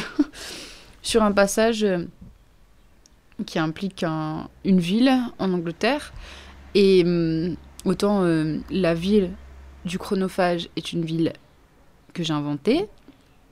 Sur 1.04 1.24
un 1.24 1.32
passage 1.32 1.84
euh, 1.84 2.06
qui 3.46 3.60
implique 3.60 4.04
une 4.04 4.80
ville 4.80 5.12
en 5.38 5.54
Angleterre. 5.54 6.14
Et 6.74 7.04
hum, 7.04 7.56
autant 7.86 8.24
euh, 8.24 8.58
la 8.70 8.94
ville 8.94 9.32
du 9.86 9.98
chronophage 9.98 10.70
est 10.76 10.94
une 10.94 11.04
ville 11.04 11.34
que 12.14 12.24
j'ai 12.24 12.34
inventé, 12.34 12.86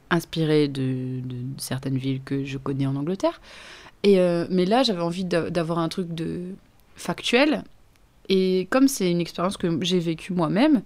inspiré 0.10 0.68
de, 0.68 1.22
certaines 1.58 1.98
villes 1.98 2.22
que 2.24 2.46
je 2.46 2.58
connais 2.58 2.86
en 2.86 2.96
Angleterre. 2.96 3.42
Et, 4.04 4.20
euh, 4.20 4.46
mais 4.50 4.66
là, 4.66 4.84
j'avais 4.84 5.02
envie 5.02 5.26
d'avoir 5.26 5.80
un 5.80 5.90
truc 5.90 6.14
de 6.14 6.42
factuel. 6.96 7.64
Et 8.28 8.68
comme 8.70 8.88
c'est 8.88 9.10
une 9.10 9.22
expérience 9.22 9.58
que 9.58 9.68
j'ai 9.82 10.00
vécue 10.00 10.34
moi-même, 10.34 10.84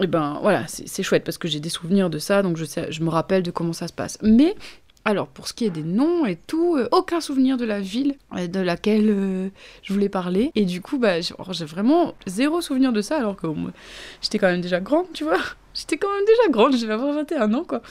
et 0.00 0.04
eh 0.04 0.06
ben 0.08 0.38
voilà, 0.42 0.64
c'est 0.66 1.04
chouette 1.04 1.22
parce 1.22 1.38
que 1.38 1.46
j'ai 1.46 1.60
des 1.60 1.68
souvenirs 1.68 2.10
de 2.10 2.18
ça, 2.18 2.42
donc 2.42 2.56
je, 2.56 2.64
je 2.88 3.02
me 3.02 3.10
rappelle 3.10 3.44
de 3.44 3.52
comment 3.52 3.72
ça 3.72 3.86
se 3.86 3.92
passe. 3.92 4.18
Mais 4.22 4.56
alors, 5.06 5.26
pour 5.26 5.48
ce 5.48 5.52
qui 5.52 5.66
est 5.66 5.70
des 5.70 5.82
noms 5.82 6.24
et 6.24 6.36
tout, 6.36 6.76
euh, 6.76 6.88
aucun 6.90 7.20
souvenir 7.20 7.58
de 7.58 7.66
la 7.66 7.80
ville 7.80 8.16
euh, 8.34 8.46
de 8.46 8.60
laquelle 8.60 9.10
euh, 9.10 9.48
je 9.82 9.92
voulais 9.92 10.08
parler. 10.08 10.50
Et 10.54 10.64
du 10.64 10.80
coup, 10.80 10.98
bah, 10.98 11.20
j'ai 11.20 11.64
vraiment 11.66 12.14
zéro 12.26 12.62
souvenir 12.62 12.90
de 12.90 13.02
ça, 13.02 13.18
alors 13.18 13.36
que 13.36 13.46
j'étais 14.22 14.38
quand 14.38 14.46
même 14.46 14.62
déjà 14.62 14.80
grande, 14.80 15.06
tu 15.12 15.24
vois. 15.24 15.38
J'étais 15.74 15.96
quand 15.96 16.08
même 16.14 16.24
déjà 16.24 16.48
grande, 16.50 16.76
je 16.76 16.86
vais 16.86 16.92
avoir 16.92 17.12
21 17.12 17.52
ans, 17.52 17.64
quoi. 17.64 17.82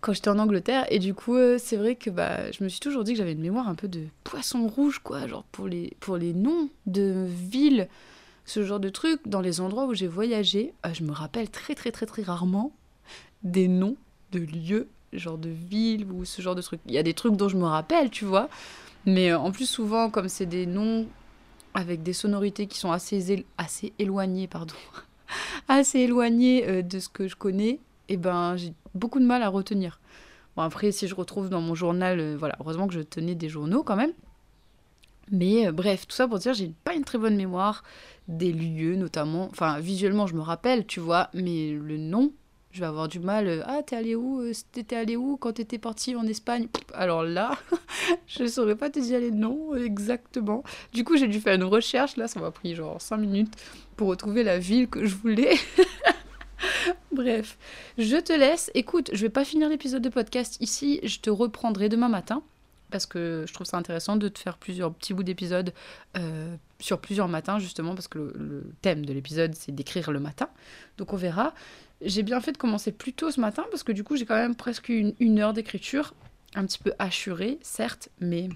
Quand 0.00 0.14
j'étais 0.14 0.30
en 0.30 0.38
Angleterre, 0.38 0.86
et 0.88 0.98
du 0.98 1.12
coup, 1.12 1.36
c'est 1.58 1.76
vrai 1.76 1.96
que 1.96 2.08
bah, 2.08 2.50
je 2.50 2.64
me 2.64 2.70
suis 2.70 2.80
toujours 2.80 3.04
dit 3.04 3.12
que 3.12 3.18
j'avais 3.18 3.32
une 3.32 3.42
mémoire 3.42 3.68
un 3.68 3.74
peu 3.74 3.88
de 3.88 4.00
poisson 4.24 4.66
rouge, 4.66 5.00
quoi. 5.00 5.26
Genre, 5.26 5.44
pour 5.52 5.68
les, 5.68 5.92
pour 6.00 6.16
les 6.16 6.32
noms 6.32 6.70
de 6.86 7.26
villes, 7.28 7.88
ce 8.46 8.64
genre 8.64 8.80
de 8.80 8.88
trucs, 8.88 9.28
dans 9.28 9.40
les 9.40 9.60
endroits 9.60 9.86
où 9.86 9.94
j'ai 9.94 10.08
voyagé, 10.08 10.72
je 10.92 11.02
me 11.04 11.12
rappelle 11.12 11.50
très, 11.50 11.74
très, 11.74 11.90
très, 11.90 12.06
très 12.06 12.22
rarement 12.22 12.72
des 13.42 13.68
noms 13.68 13.96
de 14.32 14.38
lieux 14.38 14.88
genre 15.12 15.38
de 15.38 15.48
ville 15.48 16.10
ou 16.10 16.24
ce 16.24 16.42
genre 16.42 16.54
de 16.54 16.62
trucs. 16.62 16.80
Il 16.86 16.92
y 16.92 16.98
a 16.98 17.02
des 17.02 17.14
trucs 17.14 17.36
dont 17.36 17.48
je 17.48 17.56
me 17.56 17.64
rappelle, 17.64 18.10
tu 18.10 18.24
vois. 18.24 18.48
Mais 19.04 19.30
euh, 19.30 19.38
en 19.38 19.52
plus, 19.52 19.66
souvent, 19.66 20.10
comme 20.10 20.28
c'est 20.28 20.46
des 20.46 20.66
noms 20.66 21.06
avec 21.74 22.02
des 22.02 22.12
sonorités 22.12 22.66
qui 22.66 22.78
sont 22.78 22.92
assez, 22.92 23.46
assez 23.58 23.92
éloignées, 23.98 24.46
pardon, 24.46 24.74
assez 25.68 26.00
éloignées 26.00 26.68
euh, 26.68 26.82
de 26.82 26.98
ce 26.98 27.08
que 27.08 27.28
je 27.28 27.36
connais, 27.36 27.80
eh 28.08 28.16
ben 28.16 28.56
j'ai 28.56 28.72
beaucoup 28.94 29.20
de 29.20 29.26
mal 29.26 29.42
à 29.42 29.48
retenir. 29.48 30.00
Bon, 30.56 30.62
après, 30.62 30.90
si 30.90 31.06
je 31.06 31.14
retrouve 31.14 31.48
dans 31.50 31.60
mon 31.60 31.74
journal, 31.74 32.18
euh, 32.18 32.36
voilà, 32.38 32.56
heureusement 32.60 32.88
que 32.88 32.94
je 32.94 33.00
tenais 33.00 33.34
des 33.34 33.48
journaux 33.48 33.82
quand 33.82 33.96
même. 33.96 34.12
Mais 35.30 35.70
bref, 35.72 36.06
tout 36.06 36.14
ça 36.14 36.28
pour 36.28 36.38
dire, 36.38 36.54
j'ai 36.54 36.72
pas 36.84 36.94
une 36.94 37.04
très 37.04 37.18
bonne 37.18 37.36
mémoire 37.36 37.82
des 38.28 38.52
lieux 38.52 38.96
notamment. 38.96 39.48
Enfin, 39.50 39.78
visuellement, 39.80 40.26
je 40.26 40.34
me 40.34 40.40
rappelle, 40.40 40.86
tu 40.86 41.00
vois, 41.00 41.30
mais 41.34 41.72
le 41.72 41.96
nom, 41.96 42.32
je 42.76 42.80
vais 42.80 42.86
avoir 42.86 43.08
du 43.08 43.20
mal. 43.20 43.48
Euh, 43.48 43.62
ah, 43.64 43.82
t'es 43.82 43.96
allé 43.96 44.14
où 44.14 44.40
euh, 44.40 44.52
T'étais 44.70 44.96
allé 44.96 45.16
où 45.16 45.38
quand 45.38 45.52
t'étais 45.52 45.78
parti 45.78 46.14
en 46.14 46.26
Espagne? 46.26 46.68
Alors 46.92 47.22
là, 47.22 47.52
je 48.26 48.46
saurais 48.46 48.76
pas 48.76 48.90
te 48.90 48.98
dire 48.98 49.18
les 49.18 49.30
noms 49.30 49.74
exactement. 49.74 50.62
Du 50.92 51.02
coup, 51.02 51.16
j'ai 51.16 51.26
dû 51.26 51.40
faire 51.40 51.54
une 51.54 51.64
recherche. 51.64 52.16
Là, 52.16 52.28
ça 52.28 52.38
m'a 52.38 52.50
pris 52.50 52.74
genre 52.74 53.00
5 53.00 53.16
minutes 53.16 53.54
pour 53.96 54.08
retrouver 54.08 54.42
la 54.42 54.58
ville 54.58 54.88
que 54.88 55.06
je 55.06 55.14
voulais. 55.14 55.56
Bref, 57.12 57.56
je 57.96 58.16
te 58.18 58.34
laisse. 58.34 58.70
Écoute, 58.74 59.10
je 59.14 59.22
vais 59.22 59.30
pas 59.30 59.46
finir 59.46 59.70
l'épisode 59.70 60.02
de 60.02 60.10
podcast 60.10 60.58
ici. 60.60 61.00
Je 61.02 61.18
te 61.20 61.30
reprendrai 61.30 61.88
demain 61.88 62.10
matin 62.10 62.42
parce 62.90 63.06
que 63.06 63.44
je 63.46 63.52
trouve 63.52 63.66
ça 63.66 63.76
intéressant 63.76 64.16
de 64.16 64.28
te 64.28 64.38
faire 64.38 64.56
plusieurs 64.56 64.92
petits 64.94 65.14
bouts 65.14 65.22
d'épisodes 65.22 65.72
euh, 66.16 66.54
sur 66.78 67.00
plusieurs 67.00 67.28
matins, 67.28 67.58
justement, 67.58 67.94
parce 67.94 68.08
que 68.08 68.18
le, 68.34 68.64
thème 68.82 69.04
de 69.04 69.12
l'épisode, 69.12 69.54
c'est 69.54 69.72
d'écrire 69.72 70.10
le 70.12 70.20
matin. 70.20 70.48
Donc 70.98 71.12
on 71.12 71.16
verra. 71.16 71.54
J'ai 72.02 72.22
bien 72.22 72.40
fait 72.40 72.52
de 72.52 72.58
commencer 72.58 72.92
plus 72.92 73.12
tôt 73.12 73.30
ce 73.30 73.40
matin, 73.40 73.64
parce 73.70 73.82
que 73.82 73.92
du 73.92 74.04
coup, 74.04 74.16
j'ai 74.16 74.26
quand 74.26 74.36
même 74.36 74.54
presque 74.54 74.88
une, 74.88 75.38
heure 75.38 75.52
d'écriture, 75.52 76.14
un 76.54 76.66
petit 76.66 76.78
peu 76.78 76.92
hachurée, 76.98 77.58
certes, 77.62 78.10
mais, 78.20 78.48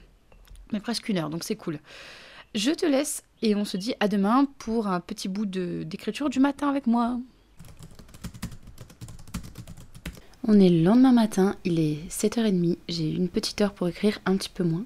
mais 0.72 0.80
presque 0.80 1.08
une 1.08 1.18
heure, 1.18 1.30
donc 1.30 1.44
c'est 1.44 1.56
cool. 1.56 1.78
Je 2.54 2.72
te 2.72 2.84
laisse 2.84 3.22
et 3.42 3.54
on 3.54 3.64
se 3.64 3.76
dit 3.76 3.94
à 4.00 4.08
demain 4.08 4.46
pour 4.58 4.88
un 4.88 5.00
petit 5.00 5.28
bout 5.28 5.46
d'écriture 5.46 6.28
du 6.28 6.40
matin 6.40 6.68
avec 6.68 6.87
moi. 6.87 7.18
On 10.52 10.59
est 10.59 10.69
le 10.69 10.83
lendemain 10.83 11.12
matin, 11.12 11.54
il 11.62 11.78
est 11.78 11.99
7h30, 12.11 12.76
j'ai 12.88 13.09
une 13.09 13.28
petite 13.28 13.61
heure 13.61 13.73
pour 13.73 13.87
écrire, 13.87 14.19
un 14.26 14.37
petit 14.37 14.49
peu 14.49 14.64
moins. 14.64 14.83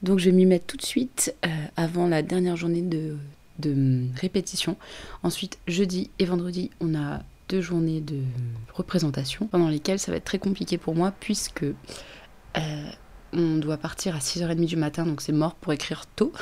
Donc 0.00 0.18
je 0.18 0.30
vais 0.30 0.32
m'y 0.34 0.46
mettre 0.46 0.64
tout 0.64 0.78
de 0.78 0.82
suite 0.86 1.34
euh, 1.44 1.48
avant 1.76 2.06
la 2.06 2.22
dernière 2.22 2.56
journée 2.56 2.80
de, 2.80 3.18
répétition. 4.16 4.78
Ensuite, 5.22 5.58
jeudi 5.68 6.08
et 6.18 6.24
vendredi, 6.24 6.70
on 6.80 6.94
a 6.94 7.20
deux 7.50 7.60
journées 7.60 8.00
de 8.00 8.20
représentation 8.72 9.48
pendant 9.48 9.68
lesquelles 9.68 9.98
ça 9.98 10.10
va 10.12 10.16
être 10.16 10.24
très 10.24 10.38
compliqué 10.38 10.78
pour 10.78 10.94
moi 10.94 11.12
puisque 11.20 11.64
euh, 11.64 12.90
on 13.34 13.58
doit 13.58 13.76
partir 13.76 14.16
à 14.16 14.18
6h30 14.18 14.64
du 14.64 14.76
matin, 14.76 15.04
donc 15.04 15.20
c'est 15.20 15.32
mort 15.32 15.56
pour 15.56 15.74
écrire 15.74 16.06
tôt. 16.06 16.32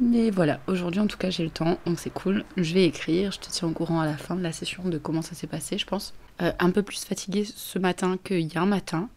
Mais 0.00 0.30
voilà, 0.30 0.60
aujourd'hui 0.66 1.00
en 1.00 1.06
tout 1.06 1.16
cas 1.16 1.30
j'ai 1.30 1.44
le 1.44 1.50
temps, 1.50 1.78
donc 1.86 1.98
c'est 1.98 2.10
cool. 2.10 2.44
Je 2.56 2.74
vais 2.74 2.84
écrire, 2.84 3.30
je 3.30 3.38
te 3.38 3.48
tiens 3.48 3.68
au 3.68 3.72
courant 3.72 4.00
à 4.00 4.06
la 4.06 4.16
fin 4.16 4.34
de 4.34 4.42
la 4.42 4.52
session 4.52 4.88
de 4.88 4.98
comment 4.98 5.22
ça 5.22 5.34
s'est 5.34 5.46
passé, 5.46 5.78
je 5.78 5.86
pense. 5.86 6.14
Euh, 6.42 6.52
un 6.58 6.70
peu 6.70 6.82
plus 6.82 7.04
fatiguée 7.04 7.44
ce 7.44 7.78
matin 7.78 8.18
qu'il 8.22 8.40
y 8.40 8.58
matin, 8.58 9.08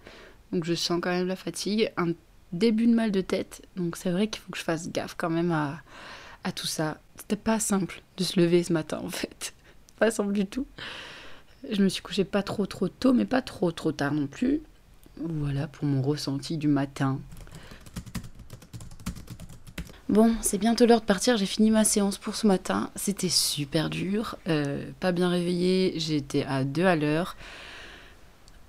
donc 0.52 0.66
je 0.66 0.76
sens 0.76 1.00
quand 1.02 1.10
même 1.10 1.28
la 1.28 1.36
fatigue, 1.36 1.92
un 1.98 2.10
début 2.52 2.86
de 2.86 2.94
mal 2.94 3.12
de 3.12 3.22
tête, 3.22 3.64
donc 3.76 3.98
c'est 3.98 4.12
vrai 4.12 4.28
qu'il 4.28 4.42
faut 4.42 4.52
que 4.52 4.58
je 4.58 4.64
fasse 4.64 4.92
gaffe 4.92 5.16
quand 5.18 5.32
même 5.32 5.52
à, 5.52 5.82
à 6.44 6.52
tout 6.52 6.68
ça. 6.68 7.00
C'était 7.16 7.36
pas 7.36 7.60
simple 7.60 8.02
de 8.18 8.24
se 8.24 8.40
lever 8.40 8.62
ce 8.62 8.72
matin 8.72 9.02
en 9.04 9.10
fait, 9.10 9.56
pas 9.98 10.12
simple 10.12 10.34
du 10.34 10.46
tout. 10.46 10.68
Je 11.72 11.82
me 11.82 11.90
suis 11.90 12.04
couchée 12.04 12.24
pas 12.24 12.44
trop 12.44 12.68
trop 12.68 12.88
tôt, 12.88 13.14
mais 13.14 13.26
pas 13.26 13.42
trop 13.42 13.72
trop 13.72 13.92
tard 13.92 14.14
non 14.14 14.28
plus. 14.28 14.62
Voilà 15.20 15.68
pour 15.68 15.86
mon 15.86 16.04
ressenti 16.04 16.58
du 16.58 16.68
matin. 16.68 17.20
Bon, 20.10 20.34
c'est 20.40 20.58
bientôt 20.58 20.86
l'heure 20.86 21.02
de 21.02 21.06
partir, 21.06 21.36
j'ai 21.36 21.46
fini 21.46 21.70
ma 21.70 21.84
séance 21.84 22.18
pour 22.18 22.36
ce 22.36 22.48
matin. 22.48 22.90
C'était 22.96 23.28
super 23.28 23.90
dur, 23.90 24.38
euh, 24.48 24.90
pas 25.02 25.12
bien 25.12 25.28
réveillée, 25.28 25.96
j'étais 25.98 26.46
à 26.46 26.64
deux 26.64 26.86
à 26.86 26.96
l'heure. 26.96 27.36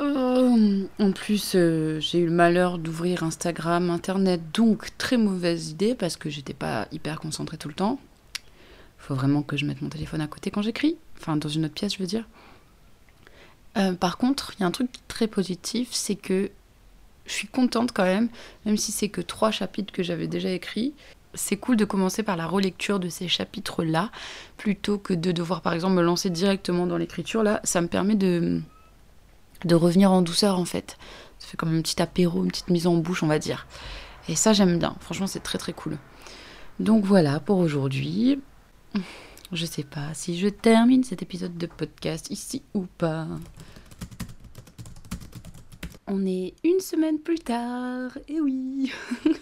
Euh, 0.00 0.84
en 0.98 1.12
plus, 1.12 1.52
euh, 1.54 2.00
j'ai 2.00 2.18
eu 2.18 2.26
le 2.26 2.32
malheur 2.32 2.78
d'ouvrir 2.78 3.22
Instagram, 3.22 3.88
Internet, 3.88 4.40
donc 4.52 4.88
très 4.98 5.16
mauvaise 5.16 5.70
idée 5.70 5.94
parce 5.94 6.16
que 6.16 6.28
j'étais 6.28 6.54
pas 6.54 6.88
hyper 6.90 7.20
concentrée 7.20 7.56
tout 7.56 7.68
le 7.68 7.74
temps. 7.74 8.00
Faut 8.98 9.14
vraiment 9.14 9.42
que 9.42 9.56
je 9.56 9.64
mette 9.64 9.80
mon 9.80 9.90
téléphone 9.90 10.20
à 10.20 10.26
côté 10.26 10.50
quand 10.50 10.62
j'écris, 10.62 10.96
enfin 11.18 11.36
dans 11.36 11.48
une 11.48 11.66
autre 11.66 11.74
pièce, 11.74 11.94
je 11.94 11.98
veux 12.00 12.06
dire. 12.06 12.26
par 14.00 14.18
contre, 14.18 14.54
il 14.58 14.62
y 14.62 14.64
a 14.64 14.66
un 14.66 14.72
truc 14.72 14.90
très 15.06 15.28
positif, 15.28 15.90
c'est 15.92 16.16
que 16.16 16.50
je 17.26 17.32
suis 17.32 17.46
contente 17.46 17.92
quand 17.92 18.04
même, 18.04 18.28
même 18.66 18.76
si 18.76 18.90
c'est 18.90 19.08
que 19.08 19.20
trois 19.20 19.52
chapitres 19.52 19.92
que 19.92 20.02
j'avais 20.02 20.26
déjà 20.26 20.50
écrits, 20.50 20.94
c'est 21.34 21.56
cool 21.56 21.76
de 21.76 21.84
commencer 21.84 22.22
par 22.22 22.36
la 22.36 22.46
relecture 22.46 22.98
de 23.00 23.08
ces 23.08 23.28
chapitres-là, 23.28 24.10
plutôt 24.56 24.98
que 24.98 25.14
de 25.14 25.32
devoir 25.32 25.62
par 25.62 25.72
exemple 25.72 25.94
me 25.94 26.02
lancer 26.02 26.30
directement 26.30 26.86
dans 26.86 26.96
l'écriture. 26.96 27.42
Là, 27.42 27.60
ça 27.64 27.80
me 27.80 27.88
permet 27.88 28.14
de, 28.14 28.60
de 29.64 29.74
revenir 29.74 30.12
en 30.12 30.22
douceur 30.22 30.58
en 30.58 30.64
fait. 30.64 30.96
Ça 31.38 31.46
fait 31.46 31.56
comme 31.56 31.76
un 31.76 31.82
petit 31.82 32.00
apéro, 32.02 32.42
une 32.42 32.50
petite 32.50 32.70
mise 32.70 32.86
en 32.86 32.94
bouche, 32.96 33.22
on 33.22 33.28
va 33.28 33.38
dire. 33.38 33.66
Et 34.28 34.36
ça, 34.36 34.52
j'aime 34.52 34.78
bien. 34.78 34.96
Franchement, 35.00 35.26
c'est 35.26 35.42
très 35.42 35.58
très 35.58 35.72
cool. 35.72 35.96
Donc 36.80 37.04
voilà 37.04 37.40
pour 37.40 37.58
aujourd'hui. 37.58 38.40
Je 39.52 39.64
sais 39.64 39.82
pas 39.82 40.12
si 40.14 40.38
je 40.38 40.48
termine 40.48 41.04
cet 41.04 41.22
épisode 41.22 41.56
de 41.56 41.66
podcast 41.66 42.30
ici 42.30 42.62
ou 42.74 42.86
pas. 42.98 43.26
On 46.10 46.24
est 46.24 46.54
une 46.64 46.80
semaine 46.80 47.18
plus 47.18 47.38
tard, 47.38 48.16
et 48.28 48.36
eh 48.36 48.40
oui. 48.40 48.90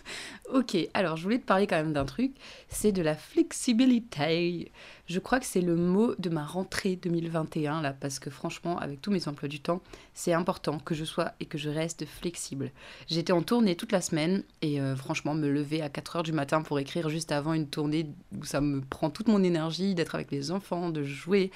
ok, 0.53 0.77
alors 0.95 1.17
je 1.17 1.23
voulais 1.23 1.39
te 1.39 1.45
parler 1.45 1.69
quand 1.69 1.77
même 1.77 1.93
d'un 1.93 2.05
truc, 2.05 2.33
c'est 2.69 2.91
de 2.91 3.03
la 3.03 3.15
flexibilité. 3.15 4.73
Je 5.07 5.21
crois 5.21 5.39
que 5.39 5.47
c'est 5.47 5.61
le 5.61 5.77
mot 5.77 6.17
de 6.19 6.29
ma 6.29 6.45
rentrée 6.45 6.97
2021 6.97 7.83
là, 7.83 7.93
parce 7.93 8.19
que 8.19 8.31
franchement, 8.31 8.81
avec 8.81 9.01
tous 9.01 9.13
mes 9.13 9.29
emplois 9.29 9.49
du 9.49 9.61
temps, 9.61 9.81
c'est 10.13 10.33
important 10.33 10.81
que 10.81 10.97
je 10.97 11.05
sois 11.05 11.35
et 11.39 11.45
que 11.45 11.57
je 11.57 11.71
reste 11.71 12.05
flexible. 12.05 12.73
J'étais 13.07 13.33
en 13.33 13.43
tournée 13.43 13.77
toute 13.77 13.93
la 13.93 14.01
semaine 14.01 14.43
et 14.61 14.81
euh, 14.81 14.97
franchement, 14.97 15.35
me 15.35 15.49
lever 15.49 15.83
à 15.83 15.89
4 15.89 16.17
heures 16.17 16.23
du 16.25 16.33
matin 16.33 16.63
pour 16.63 16.81
écrire 16.81 17.09
juste 17.11 17.31
avant 17.31 17.53
une 17.53 17.69
tournée 17.69 18.09
où 18.37 18.45
ça 18.45 18.61
me 18.61 18.81
prend 18.81 19.09
toute 19.11 19.29
mon 19.29 19.45
énergie 19.45 19.95
d'être 19.95 20.17
avec 20.17 20.33
les 20.33 20.51
enfants, 20.51 20.91
de 20.91 21.05
jouer 21.05 21.53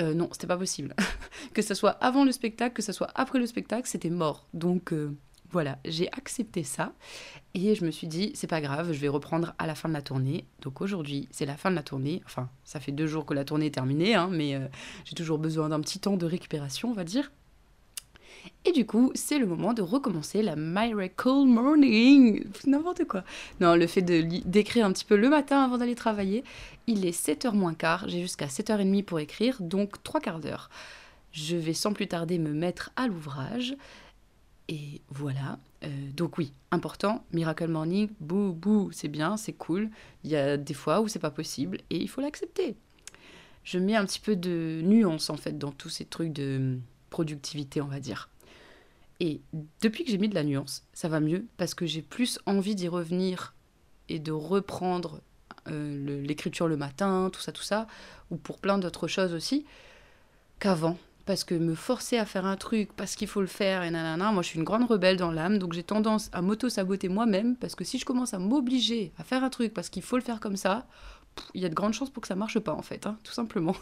euh, 0.00 0.14
non, 0.14 0.28
c'était 0.32 0.46
pas 0.46 0.56
possible. 0.56 0.94
que 1.54 1.62
ce 1.62 1.74
soit 1.74 1.90
avant 1.90 2.24
le 2.24 2.32
spectacle, 2.32 2.74
que 2.74 2.82
ce 2.82 2.92
soit 2.92 3.10
après 3.14 3.38
le 3.38 3.46
spectacle, 3.46 3.86
c'était 3.86 4.10
mort. 4.10 4.46
Donc 4.52 4.92
euh, 4.92 5.16
voilà, 5.50 5.78
j'ai 5.84 6.10
accepté 6.12 6.64
ça 6.64 6.92
et 7.54 7.74
je 7.76 7.84
me 7.84 7.92
suis 7.92 8.08
dit, 8.08 8.32
c'est 8.34 8.48
pas 8.48 8.60
grave, 8.60 8.92
je 8.92 8.98
vais 8.98 9.08
reprendre 9.08 9.54
à 9.58 9.66
la 9.66 9.76
fin 9.76 9.88
de 9.88 9.94
la 9.94 10.02
tournée. 10.02 10.46
Donc 10.62 10.80
aujourd'hui, 10.80 11.28
c'est 11.30 11.46
la 11.46 11.56
fin 11.56 11.70
de 11.70 11.76
la 11.76 11.84
tournée. 11.84 12.22
Enfin, 12.26 12.48
ça 12.64 12.80
fait 12.80 12.92
deux 12.92 13.06
jours 13.06 13.24
que 13.24 13.34
la 13.34 13.44
tournée 13.44 13.66
est 13.66 13.74
terminée, 13.74 14.14
hein, 14.14 14.28
mais 14.32 14.56
euh, 14.56 14.66
j'ai 15.04 15.14
toujours 15.14 15.38
besoin 15.38 15.68
d'un 15.68 15.80
petit 15.80 16.00
temps 16.00 16.16
de 16.16 16.26
récupération, 16.26 16.90
on 16.90 16.94
va 16.94 17.04
dire. 17.04 17.30
Et 18.64 18.72
du 18.72 18.86
coup, 18.86 19.12
c'est 19.14 19.38
le 19.38 19.46
moment 19.46 19.74
de 19.74 19.82
recommencer 19.82 20.42
la 20.42 20.56
Miracle 20.56 21.44
Morning. 21.46 22.44
N'importe 22.66 23.04
quoi. 23.04 23.24
Non, 23.60 23.74
le 23.74 23.86
fait 23.86 24.02
d'écrire 24.02 24.86
un 24.86 24.92
petit 24.92 25.04
peu 25.04 25.16
le 25.16 25.28
matin 25.28 25.62
avant 25.62 25.78
d'aller 25.78 25.94
travailler. 25.94 26.44
Il 26.86 27.06
est 27.06 27.18
7h 27.18 27.54
moins 27.54 27.74
quart. 27.74 28.08
J'ai 28.08 28.22
jusqu'à 28.22 28.46
7h30 28.46 29.04
pour 29.04 29.20
écrire, 29.20 29.58
donc 29.60 30.02
3 30.02 30.20
quarts 30.20 30.40
d'heure. 30.40 30.70
Je 31.32 31.56
vais 31.56 31.74
sans 31.74 31.92
plus 31.92 32.06
tarder 32.06 32.38
me 32.38 32.52
mettre 32.52 32.90
à 32.96 33.06
l'ouvrage. 33.06 33.76
Et 34.68 35.02
voilà. 35.10 35.58
Euh, 35.82 35.88
donc 36.16 36.38
oui, 36.38 36.52
important, 36.70 37.24
Miracle 37.32 37.68
Morning, 37.68 38.08
bouh, 38.20 38.52
bouh, 38.52 38.90
c'est 38.92 39.08
bien, 39.08 39.36
c'est 39.36 39.52
cool. 39.52 39.90
Il 40.22 40.30
y 40.30 40.36
a 40.36 40.56
des 40.56 40.74
fois 40.74 41.00
où 41.00 41.08
c'est 41.08 41.18
pas 41.18 41.30
possible 41.30 41.78
et 41.90 41.98
il 41.98 42.08
faut 42.08 42.20
l'accepter. 42.20 42.76
Je 43.62 43.78
mets 43.78 43.96
un 43.96 44.04
petit 44.04 44.20
peu 44.20 44.36
de 44.36 44.80
nuance 44.82 45.30
en 45.30 45.36
fait 45.36 45.58
dans 45.58 45.72
tous 45.72 45.88
ces 45.88 46.04
trucs 46.04 46.32
de 46.32 46.78
productivité, 47.10 47.80
on 47.80 47.86
va 47.86 48.00
dire. 48.00 48.28
Et 49.26 49.40
depuis 49.80 50.04
que 50.04 50.10
j'ai 50.10 50.18
mis 50.18 50.28
de 50.28 50.34
la 50.34 50.44
nuance, 50.44 50.84
ça 50.92 51.08
va 51.08 51.18
mieux 51.18 51.46
parce 51.56 51.72
que 51.72 51.86
j'ai 51.86 52.02
plus 52.02 52.38
envie 52.44 52.74
d'y 52.74 52.88
revenir 52.88 53.54
et 54.10 54.18
de 54.18 54.32
reprendre 54.32 55.22
euh, 55.68 56.22
l'écriture 56.22 56.68
le 56.68 56.76
matin, 56.76 57.30
tout 57.32 57.40
ça, 57.40 57.50
tout 57.50 57.62
ça, 57.62 57.86
ou 58.30 58.36
pour 58.36 58.58
plein 58.58 58.76
d'autres 58.76 59.08
choses 59.08 59.32
aussi, 59.32 59.64
qu'avant. 60.58 60.98
Parce 61.24 61.42
que 61.42 61.54
me 61.54 61.74
forcer 61.74 62.18
à 62.18 62.26
faire 62.26 62.44
un 62.44 62.56
truc 62.56 62.92
parce 62.94 63.16
qu'il 63.16 63.26
faut 63.26 63.40
le 63.40 63.46
faire 63.46 63.82
et 63.82 63.90
nanana, 63.90 64.30
moi 64.30 64.42
je 64.42 64.48
suis 64.48 64.58
une 64.58 64.64
grande 64.64 64.84
rebelle 64.84 65.16
dans 65.16 65.30
l'âme, 65.30 65.56
donc 65.58 65.72
j'ai 65.72 65.82
tendance 65.82 66.28
à 66.34 66.42
m'auto-saboter 66.42 67.08
moi-même 67.08 67.56
parce 67.56 67.74
que 67.74 67.82
si 67.82 67.98
je 67.98 68.04
commence 68.04 68.34
à 68.34 68.38
m'obliger 68.38 69.10
à 69.16 69.24
faire 69.24 69.42
un 69.42 69.48
truc 69.48 69.72
parce 69.72 69.88
qu'il 69.88 70.02
faut 70.02 70.18
le 70.18 70.22
faire 70.22 70.38
comme 70.38 70.58
ça, 70.58 70.86
il 71.54 71.62
y 71.62 71.64
a 71.64 71.70
de 71.70 71.74
grandes 71.74 71.94
chances 71.94 72.10
pour 72.10 72.20
que 72.20 72.28
ça 72.28 72.36
marche 72.36 72.58
pas 72.58 72.74
en 72.74 72.82
fait, 72.82 73.06
hein, 73.06 73.16
tout 73.24 73.32
simplement. 73.32 73.74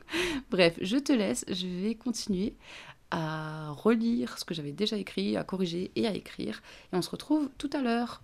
Bref, 0.50 0.78
je 0.80 0.96
te 0.96 1.12
laisse, 1.12 1.44
je 1.48 1.66
vais 1.66 1.94
continuer 1.96 2.56
à 3.10 3.70
relire 3.70 4.38
ce 4.38 4.44
que 4.44 4.54
j'avais 4.54 4.72
déjà 4.72 4.96
écrit, 4.96 5.36
à 5.36 5.44
corriger 5.44 5.90
et 5.96 6.06
à 6.06 6.14
écrire. 6.14 6.62
Et 6.92 6.96
on 6.96 7.02
se 7.02 7.10
retrouve 7.10 7.48
tout 7.58 7.70
à 7.72 7.80
l'heure. 7.80 8.22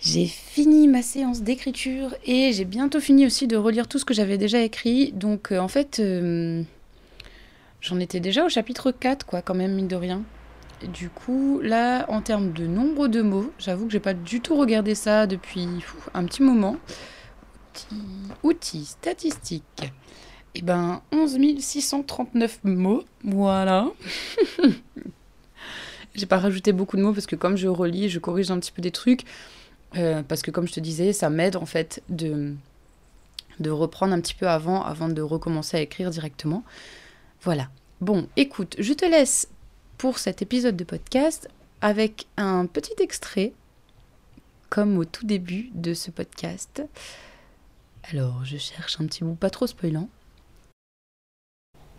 J'ai 0.00 0.26
fini 0.26 0.88
ma 0.88 1.02
séance 1.02 1.42
d'écriture 1.42 2.14
et 2.24 2.52
j'ai 2.52 2.64
bientôt 2.64 3.00
fini 3.00 3.26
aussi 3.26 3.46
de 3.46 3.56
relire 3.56 3.88
tout 3.88 3.98
ce 3.98 4.04
que 4.04 4.14
j'avais 4.14 4.38
déjà 4.38 4.60
écrit. 4.60 5.12
Donc 5.12 5.52
euh, 5.52 5.58
en 5.58 5.68
fait, 5.68 5.98
euh, 5.98 6.62
j'en 7.80 7.98
étais 7.98 8.20
déjà 8.20 8.46
au 8.46 8.48
chapitre 8.48 8.92
4, 8.92 9.26
quoi, 9.26 9.42
quand 9.42 9.54
même, 9.54 9.74
mine 9.74 9.88
de 9.88 9.96
rien. 9.96 10.22
Du 10.94 11.10
coup, 11.10 11.60
là, 11.62 12.06
en 12.08 12.22
termes 12.22 12.52
de 12.52 12.66
nombre 12.66 13.08
de 13.08 13.20
mots, 13.20 13.52
j'avoue 13.58 13.86
que 13.86 13.92
j'ai 13.92 14.00
pas 14.00 14.14
du 14.14 14.40
tout 14.40 14.56
regardé 14.56 14.94
ça 14.94 15.26
depuis 15.26 15.66
un 16.14 16.24
petit 16.24 16.42
moment. 16.42 16.76
Outils, 18.44 18.84
statistiques. 18.84 19.92
Eh 20.58 20.62
ben, 20.62 21.02
11 21.12 21.38
639 21.60 22.64
mots, 22.64 23.04
voilà. 23.22 23.92
J'ai 26.16 26.26
pas 26.26 26.38
rajouté 26.38 26.72
beaucoup 26.72 26.96
de 26.96 27.02
mots 27.02 27.12
parce 27.12 27.26
que 27.26 27.36
comme 27.36 27.56
je 27.56 27.68
relis, 27.68 28.08
je 28.08 28.18
corrige 28.18 28.50
un 28.50 28.58
petit 28.58 28.72
peu 28.72 28.82
des 28.82 28.90
trucs. 28.90 29.22
Euh, 29.94 30.24
parce 30.24 30.42
que 30.42 30.50
comme 30.50 30.66
je 30.66 30.72
te 30.72 30.80
disais, 30.80 31.12
ça 31.12 31.30
m'aide 31.30 31.54
en 31.54 31.64
fait 31.64 32.02
de, 32.08 32.56
de 33.60 33.70
reprendre 33.70 34.12
un 34.12 34.20
petit 34.20 34.34
peu 34.34 34.48
avant, 34.48 34.82
avant 34.82 35.08
de 35.08 35.22
recommencer 35.22 35.76
à 35.76 35.80
écrire 35.80 36.10
directement. 36.10 36.64
Voilà. 37.42 37.68
Bon, 38.00 38.26
écoute, 38.36 38.74
je 38.80 38.92
te 38.94 39.04
laisse 39.04 39.48
pour 39.96 40.18
cet 40.18 40.42
épisode 40.42 40.76
de 40.76 40.82
podcast 40.82 41.48
avec 41.80 42.26
un 42.36 42.66
petit 42.66 43.00
extrait, 43.00 43.52
comme 44.70 44.98
au 44.98 45.04
tout 45.04 45.24
début 45.24 45.70
de 45.72 45.94
ce 45.94 46.10
podcast. 46.10 46.82
Alors, 48.10 48.44
je 48.44 48.56
cherche 48.56 49.00
un 49.00 49.06
petit 49.06 49.22
bout 49.22 49.36
pas 49.36 49.50
trop 49.50 49.68
spoilant. 49.68 50.08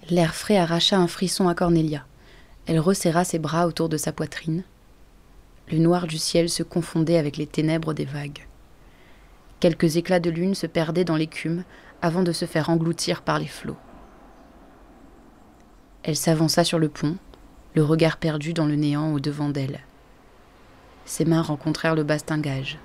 L'air 0.09 0.33
frais 0.33 0.57
arracha 0.57 0.97
un 0.97 1.07
frisson 1.07 1.47
à 1.47 1.53
Cornelia. 1.53 2.03
Elle 2.65 2.79
resserra 2.79 3.23
ses 3.23 3.37
bras 3.37 3.67
autour 3.67 3.89
de 3.89 3.97
sa 3.97 4.11
poitrine. 4.11 4.63
Le 5.71 5.77
noir 5.77 6.07
du 6.07 6.17
ciel 6.17 6.49
se 6.49 6.63
confondait 6.63 7.17
avec 7.17 7.37
les 7.37 7.45
ténèbres 7.45 7.93
des 7.93 8.05
vagues. 8.05 8.47
Quelques 9.59 9.97
éclats 9.97 10.19
de 10.19 10.31
lune 10.31 10.55
se 10.55 10.65
perdaient 10.65 11.03
dans 11.03 11.15
l'écume 11.15 11.63
avant 12.01 12.23
de 12.23 12.31
se 12.31 12.45
faire 12.45 12.71
engloutir 12.71 13.21
par 13.21 13.37
les 13.37 13.47
flots. 13.47 13.77
Elle 16.01 16.15
s'avança 16.15 16.63
sur 16.63 16.79
le 16.79 16.89
pont, 16.89 17.17
le 17.75 17.83
regard 17.83 18.17
perdu 18.17 18.53
dans 18.53 18.65
le 18.65 18.75
néant 18.75 19.13
au-devant 19.13 19.49
d'elle. 19.49 19.81
Ses 21.05 21.25
mains 21.25 21.43
rencontrèrent 21.43 21.95
le 21.95 22.03
bastingage. 22.03 22.79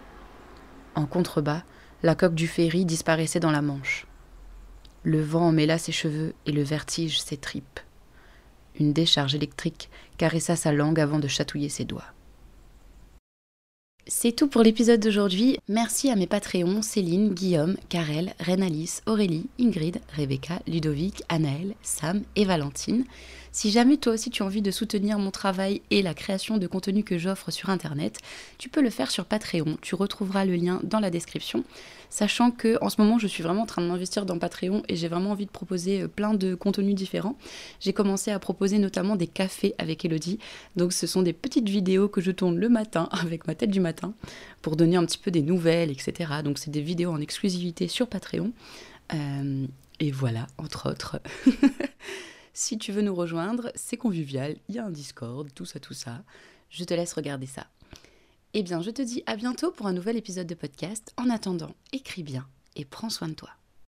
En 0.94 1.06
contrebas, 1.06 1.62
la 2.02 2.14
coque 2.14 2.34
du 2.34 2.48
ferry 2.48 2.84
disparaissait 2.84 3.40
dans 3.40 3.50
la 3.50 3.62
Manche. 3.62 4.06
Le 5.04 5.22
vent 5.22 5.48
emmêla 5.48 5.78
ses 5.78 5.92
cheveux 5.92 6.34
et 6.46 6.52
le 6.52 6.62
vertige 6.62 7.20
ses 7.20 7.36
tripes. 7.36 7.80
Une 8.80 8.92
décharge 8.92 9.34
électrique 9.34 9.90
caressa 10.16 10.56
sa 10.56 10.72
langue 10.72 10.98
avant 10.98 11.18
de 11.18 11.28
chatouiller 11.28 11.68
ses 11.68 11.84
doigts. 11.84 12.14
C'est 14.06 14.32
tout 14.32 14.48
pour 14.48 14.62
l'épisode 14.62 15.00
d'aujourd'hui. 15.00 15.58
Merci 15.68 16.10
à 16.10 16.16
mes 16.16 16.26
Patreons 16.26 16.82
Céline, 16.82 17.32
Guillaume, 17.32 17.76
Karel, 17.88 18.34
Renalis, 18.38 19.00
Aurélie, 19.06 19.48
Ingrid, 19.58 20.00
Rebecca, 20.14 20.60
Ludovic, 20.66 21.22
Anaël, 21.30 21.74
Sam 21.82 22.22
et 22.36 22.44
Valentine. 22.44 23.04
Si 23.54 23.70
jamais 23.70 23.98
toi 23.98 24.14
aussi 24.14 24.30
tu 24.30 24.42
as 24.42 24.46
envie 24.46 24.62
de 24.62 24.72
soutenir 24.72 25.16
mon 25.20 25.30
travail 25.30 25.80
et 25.92 26.02
la 26.02 26.12
création 26.12 26.58
de 26.58 26.66
contenu 26.66 27.04
que 27.04 27.18
j'offre 27.18 27.52
sur 27.52 27.70
internet, 27.70 28.18
tu 28.58 28.68
peux 28.68 28.82
le 28.82 28.90
faire 28.90 29.12
sur 29.12 29.26
Patreon. 29.26 29.78
Tu 29.80 29.94
retrouveras 29.94 30.44
le 30.44 30.56
lien 30.56 30.80
dans 30.82 30.98
la 30.98 31.08
description. 31.08 31.62
Sachant 32.10 32.50
que 32.50 32.76
en 32.82 32.90
ce 32.90 33.00
moment 33.00 33.16
je 33.20 33.28
suis 33.28 33.44
vraiment 33.44 33.62
en 33.62 33.66
train 33.66 33.80
de 33.80 33.86
m'investir 33.86 34.26
dans 34.26 34.40
Patreon 34.40 34.82
et 34.88 34.96
j'ai 34.96 35.06
vraiment 35.06 35.30
envie 35.30 35.46
de 35.46 35.52
proposer 35.52 36.02
euh, 36.02 36.08
plein 36.08 36.34
de 36.34 36.56
contenus 36.56 36.96
différents. 36.96 37.36
J'ai 37.78 37.92
commencé 37.92 38.32
à 38.32 38.40
proposer 38.40 38.78
notamment 38.78 39.14
des 39.14 39.28
cafés 39.28 39.76
avec 39.78 40.04
Elodie. 40.04 40.40
Donc 40.74 40.92
ce 40.92 41.06
sont 41.06 41.22
des 41.22 41.32
petites 41.32 41.68
vidéos 41.68 42.08
que 42.08 42.20
je 42.20 42.32
tourne 42.32 42.58
le 42.58 42.68
matin 42.68 43.08
avec 43.12 43.46
ma 43.46 43.54
tête 43.54 43.70
du 43.70 43.80
matin 43.80 44.14
pour 44.62 44.74
donner 44.74 44.96
un 44.96 45.04
petit 45.04 45.18
peu 45.18 45.30
des 45.30 45.42
nouvelles, 45.42 45.92
etc. 45.92 46.32
Donc 46.42 46.58
c'est 46.58 46.72
des 46.72 46.82
vidéos 46.82 47.12
en 47.12 47.20
exclusivité 47.20 47.86
sur 47.86 48.08
Patreon. 48.08 48.50
Euh, 49.14 49.66
et 50.00 50.10
voilà, 50.10 50.48
entre 50.58 50.90
autres. 50.90 51.20
si 52.54 52.78
tu 52.78 52.92
veux 52.92 53.02
nous 53.02 53.14
rejoindre, 53.14 53.70
c'est 53.74 53.96
convivial, 53.96 54.56
il 54.68 54.76
y 54.76 54.78
a 54.78 54.86
un 54.86 54.90
Discord, 54.90 55.52
tout 55.54 55.66
ça, 55.66 55.80
tout 55.80 55.92
ça. 55.92 56.22
Je 56.70 56.84
te 56.84 56.94
laisse 56.94 57.12
regarder 57.12 57.46
ça. 57.46 57.66
Eh 58.54 58.62
bien, 58.62 58.80
je 58.80 58.90
te 58.90 59.02
dis 59.02 59.24
à 59.26 59.34
bientôt 59.34 59.72
pour 59.72 59.88
un 59.88 59.92
nouvel 59.92 60.16
épisode 60.16 60.46
de 60.46 60.54
podcast. 60.54 61.12
En 61.16 61.28
attendant, 61.28 61.74
écris 61.92 62.22
bien 62.22 62.46
et 62.76 62.84
prends 62.84 63.10
soin 63.10 63.28
de 63.28 63.34
toi. 63.34 63.50